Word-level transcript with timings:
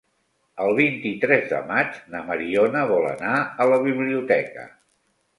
El 0.67 0.71
vint-i-tres 0.77 1.43
de 1.51 1.59
maig 1.67 1.99
na 2.13 2.21
Mariona 2.29 2.81
vol 2.93 3.05
anar 3.09 3.35
a 3.65 3.69
la 3.73 3.79
biblioteca. 3.85 4.65